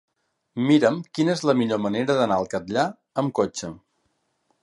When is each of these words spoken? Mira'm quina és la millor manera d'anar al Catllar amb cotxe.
Mira'm 0.69 0.95
quina 1.17 1.33
és 1.33 1.43
la 1.49 1.55
millor 1.59 1.81
manera 1.83 2.17
d'anar 2.21 2.39
al 2.43 2.49
Catllar 2.55 2.87
amb 3.23 3.35
cotxe. 3.41 3.73